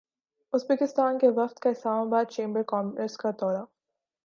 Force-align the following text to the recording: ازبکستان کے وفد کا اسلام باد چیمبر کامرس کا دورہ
ازبکستان 0.53 1.19
کے 1.19 1.27
وفد 1.27 1.59
کا 1.59 1.69
اسلام 1.69 2.09
باد 2.09 2.25
چیمبر 2.29 2.63
کامرس 2.63 3.17
کا 3.17 3.31
دورہ 3.41 3.63